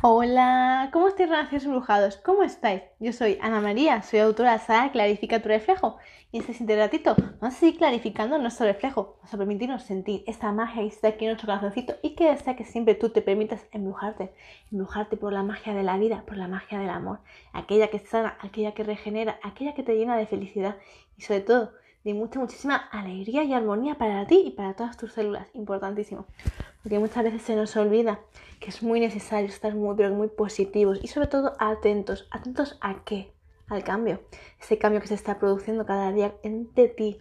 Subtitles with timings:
[0.00, 2.16] Hola, ¿cómo estáis renacidos embrujados?
[2.18, 2.82] ¿Cómo estáis?
[3.00, 5.96] Yo soy Ana María, soy autora de Saga Clarifica tu reflejo.
[6.30, 10.22] Y en este siguiente ratito vamos a seguir clarificando nuestro reflejo, vamos a permitirnos sentir
[10.28, 13.22] esta magia que está aquí en nuestro corazoncito y que desea que siempre tú te
[13.22, 14.30] permitas embrujarte,
[14.70, 17.18] embrujarte por la magia de la vida, por la magia del amor,
[17.52, 20.76] aquella que sana, aquella que regenera, aquella que te llena de felicidad.
[21.16, 21.72] Y sobre todo
[22.04, 26.26] de mucha, muchísima alegría y armonía para ti y para todas tus células, importantísimo
[26.82, 28.20] porque muchas veces se nos olvida
[28.60, 32.26] que es muy necesario estar muy, pero muy positivos y sobre todo atentos.
[32.30, 33.32] ¿Atentos a qué?
[33.68, 34.22] Al cambio.
[34.60, 37.18] Ese cambio que se está produciendo cada día entre ti.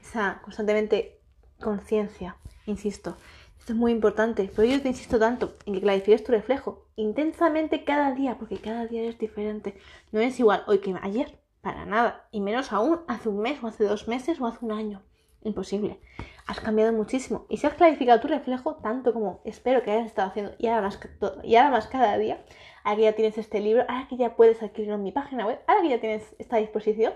[0.00, 1.18] Esa constantemente
[1.60, 2.36] conciencia.
[2.66, 3.16] Insisto,
[3.58, 4.50] esto es muy importante.
[4.54, 8.86] Pero yo te insisto tanto en que clarifiques tu reflejo intensamente cada día, porque cada
[8.86, 9.76] día es diferente.
[10.12, 12.28] No es igual hoy que ayer, para nada.
[12.30, 15.02] Y menos aún hace un mes, o hace dos meses, o hace un año.
[15.42, 16.00] Imposible
[16.48, 17.44] has cambiado muchísimo.
[17.48, 20.82] Y si has clarificado tu reflejo, tanto como espero que hayas estado haciendo y ahora
[20.82, 20.98] más,
[21.44, 22.42] y ahora cada día,
[22.84, 25.60] ahora que ya tienes este libro, ahora que ya puedes adquirirlo en mi página web,
[25.66, 27.12] ahora que ya tienes esta disposición,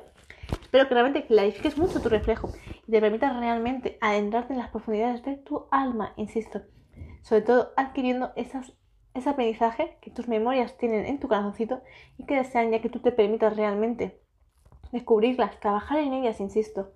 [0.60, 2.50] espero que realmente clarifiques mucho tu reflejo
[2.86, 6.60] y te permitas realmente adentrarte en las profundidades de tu alma, insisto.
[7.22, 8.74] Sobre todo adquiriendo esas,
[9.14, 11.80] ese aprendizaje que tus memorias tienen en tu corazoncito
[12.18, 14.21] y que desean ya que tú te permitas realmente
[14.92, 16.92] descubrirlas, trabajar en ellas, insisto.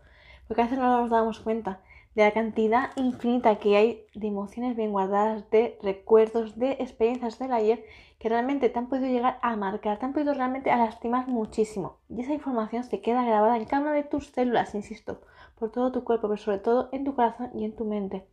[0.47, 1.81] Porque a veces no nos damos cuenta
[2.15, 7.53] de la cantidad infinita que hay de emociones bien guardadas, de recuerdos, de experiencias del
[7.53, 7.85] ayer
[8.19, 11.99] que realmente te han podido llegar a marcar, te han podido realmente lastimar muchísimo.
[12.09, 15.21] Y esa información se queda grabada en cada una de tus células, insisto,
[15.59, 18.27] por todo tu cuerpo, pero sobre todo en tu corazón y en tu mente.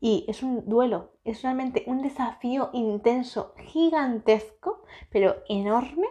[0.00, 6.06] Y es un duelo, es realmente un desafío intenso, gigantesco, pero enorme,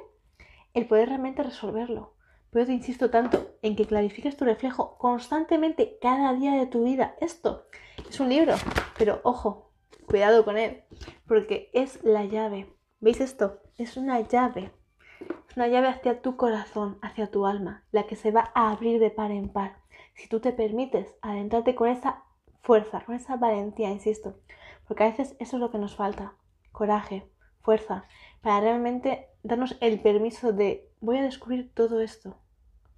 [0.76, 2.17] el poder realmente resolverlo.
[2.52, 7.16] Pero te insisto tanto en que clarifiques tu reflejo constantemente cada día de tu vida.
[7.20, 7.66] Esto
[8.10, 8.56] es un libro,
[8.98, 9.74] pero ojo,
[10.08, 10.84] cuidado con él,
[11.28, 12.74] porque es la llave.
[13.00, 13.62] ¿Veis esto?
[13.78, 14.72] Es una llave.
[15.50, 19.00] Es una llave hacia tu corazón, hacia tu alma, la que se va a abrir
[19.00, 19.78] de par en par.
[20.16, 22.24] Si tú te permites adentrarte con esa
[22.62, 24.40] fuerza, con esa valentía, insisto,
[24.88, 26.36] porque a veces eso es lo que nos falta.
[26.72, 27.30] Coraje,
[27.62, 28.06] fuerza,
[28.42, 32.38] para realmente darnos el permiso de voy a descubrir todo esto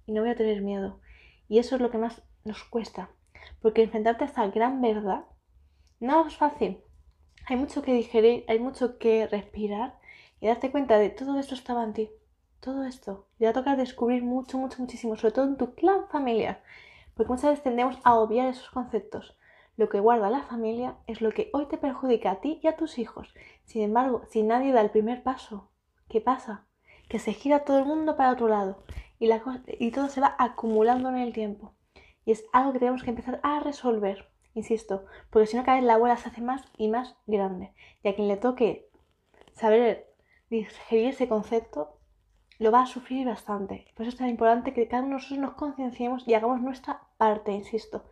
[0.06, 1.00] y no voy a tener miedo.
[1.48, 3.10] Y eso es lo que más nos cuesta,
[3.60, 5.24] porque enfrentarte a esta gran verdad
[5.98, 6.82] no es fácil.
[7.46, 9.98] Hay mucho que digerir, hay mucho que respirar
[10.40, 12.10] y darte cuenta de todo esto estaba en ti.
[12.60, 13.26] Todo esto.
[13.38, 16.62] Y va a tocar descubrir mucho, mucho, muchísimo, sobre todo en tu clan familiar.
[17.14, 19.36] Porque muchas veces tendemos a obviar esos conceptos.
[19.76, 22.76] Lo que guarda la familia es lo que hoy te perjudica a ti y a
[22.76, 23.34] tus hijos.
[23.64, 25.70] Sin embargo, si nadie da el primer paso,
[26.08, 26.66] ¿qué pasa?
[27.10, 28.82] Que se gira todo el mundo para otro lado
[29.18, 29.42] y, la
[29.78, 31.74] y todo se va acumulando en el tiempo.
[32.24, 35.84] Y es algo que tenemos que empezar a resolver, insisto, porque si no cada vez
[35.84, 37.74] la bola se hace más y más grande.
[38.02, 38.88] Y a quien le toque
[39.52, 40.14] saber
[40.48, 41.98] digerir ese concepto,
[42.58, 43.86] lo va a sufrir bastante.
[43.94, 47.02] Por eso es tan importante que cada uno de nosotros nos concienciemos y hagamos nuestra
[47.20, 48.02] parte, insisto.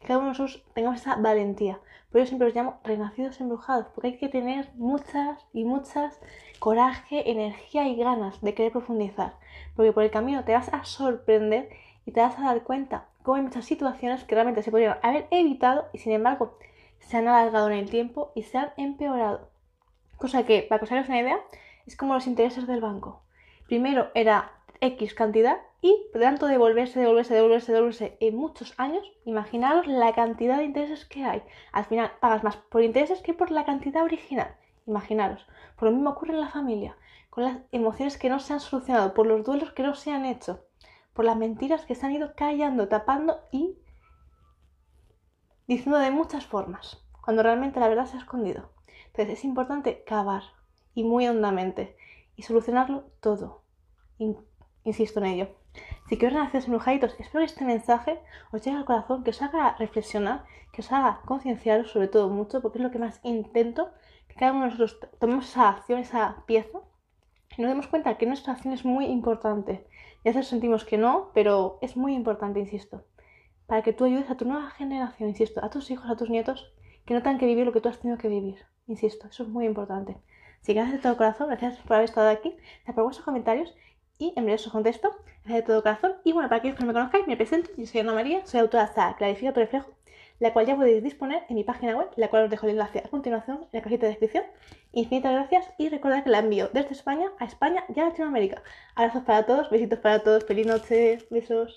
[0.00, 1.78] Que cada uno de nosotros tengamos esa valentía.
[2.10, 6.20] Por eso siempre los llamo renacidos embrujados, porque hay que tener muchas y muchas
[6.58, 9.34] coraje, energía y ganas de querer profundizar.
[9.74, 11.70] Porque por el camino te vas a sorprender
[12.04, 15.26] y te vas a dar cuenta cómo hay muchas situaciones que realmente se podrían haber
[15.30, 16.58] evitado y sin embargo
[16.98, 19.48] se han alargado en el tiempo y se han empeorado.
[20.18, 21.38] Cosa que, para que os hagáis una idea,
[21.86, 23.22] es como los intereses del banco
[23.66, 29.86] primero era X cantidad y de tanto devolverse, devolverse, devolverse, devolverse en muchos años, imaginaros
[29.86, 31.42] la cantidad de intereses que hay.
[31.72, 34.56] Al final pagas más por intereses que por la cantidad original.
[34.86, 35.46] Imaginaros.
[35.76, 36.96] Por lo mismo ocurre en la familia,
[37.30, 40.24] con las emociones que no se han solucionado, por los duelos que no se han
[40.24, 40.64] hecho,
[41.12, 43.78] por las mentiras que se han ido callando, tapando y
[45.66, 48.70] diciendo de muchas formas, cuando realmente la verdad se ha escondido.
[49.06, 50.42] Entonces es importante cavar
[50.94, 51.96] y muy hondamente
[52.36, 53.62] y solucionarlo todo.
[54.86, 55.48] Insisto en ello.
[56.08, 58.20] Si queréis renacer enojaditos, espero que este mensaje
[58.52, 62.62] os llegue al corazón, que os haga reflexionar, que os haga concienciaros sobre todo mucho,
[62.62, 63.90] porque es lo que más intento,
[64.28, 66.78] que cada uno de nosotros tomemos esa acción, esa pieza,
[67.56, 69.86] y nos demos cuenta que nuestra acción es muy importante.
[70.24, 73.04] Y a veces sentimos que no, pero es muy importante, insisto,
[73.66, 76.72] para que tú ayudes a tu nueva generación, insisto, a tus hijos, a tus nietos,
[77.04, 78.58] que no tengan que vivir lo que tú has tenido que vivir.
[78.86, 80.16] Insisto, eso es muy importante.
[80.60, 83.74] Así que gracias de todo corazón, gracias por haber estado aquí, gracias por vuestros comentarios
[84.18, 85.10] y en os contesto.
[85.44, 86.14] Gracias de todo corazón.
[86.24, 87.70] Y bueno, para aquellos que no me conozcáis, me presento.
[87.76, 89.90] Yo soy Ana María, soy autora de Clarifica tu reflejo,
[90.38, 92.98] la cual ya podéis disponer en mi página web, la cual os dejo el enlace
[92.98, 94.44] a continuación en la cajita de descripción.
[94.92, 98.62] Infinitas gracias y recordad que la envío desde España a España y a Latinoamérica.
[98.94, 101.74] Abrazos para todos, besitos para todos, feliz noche, besos.